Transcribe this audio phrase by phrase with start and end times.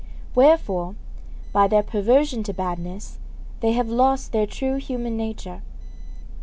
[0.33, 0.95] Wherefore,
[1.53, 3.19] by their perversion to badness,
[3.59, 5.61] they have lost their true human nature.